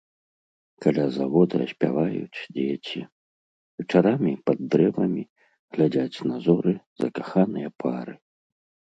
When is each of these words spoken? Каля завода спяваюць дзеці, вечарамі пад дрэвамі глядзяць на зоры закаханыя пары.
Каля 0.83 1.03
завода 1.17 1.57
спяваюць 1.73 2.43
дзеці, 2.55 2.99
вечарамі 3.81 4.33
пад 4.47 4.57
дрэвамі 4.75 5.23
глядзяць 5.77 6.23
на 6.31 6.37
зоры 6.47 6.73
закаханыя 7.05 7.69
пары. 7.85 8.15